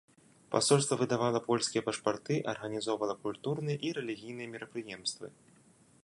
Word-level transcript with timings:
Пасольства 0.53 0.95
выдавала 1.01 1.41
польскія 1.49 1.81
пашпарты, 1.89 2.35
арганізоўвала 2.53 3.15
культурныя 3.25 3.77
і 3.89 3.91
рэлігійныя 4.01 4.47
мерапрыемствы. 4.55 5.27